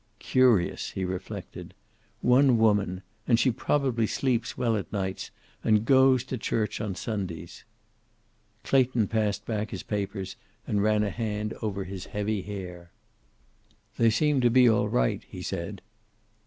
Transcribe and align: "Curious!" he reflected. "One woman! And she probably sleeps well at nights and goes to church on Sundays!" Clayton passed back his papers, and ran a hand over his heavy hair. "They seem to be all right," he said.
"Curious!" 0.17 0.89
he 0.89 1.05
reflected. 1.05 1.75
"One 2.21 2.57
woman! 2.57 3.03
And 3.27 3.39
she 3.39 3.51
probably 3.51 4.07
sleeps 4.07 4.57
well 4.57 4.75
at 4.75 4.91
nights 4.91 5.29
and 5.63 5.85
goes 5.85 6.23
to 6.23 6.39
church 6.39 6.81
on 6.81 6.95
Sundays!" 6.95 7.63
Clayton 8.63 9.09
passed 9.09 9.45
back 9.45 9.69
his 9.69 9.83
papers, 9.83 10.37
and 10.65 10.81
ran 10.81 11.03
a 11.03 11.11
hand 11.11 11.53
over 11.61 11.83
his 11.83 12.05
heavy 12.07 12.41
hair. 12.41 12.89
"They 13.99 14.09
seem 14.09 14.41
to 14.41 14.49
be 14.49 14.67
all 14.67 14.89
right," 14.89 15.23
he 15.29 15.43
said. 15.43 15.83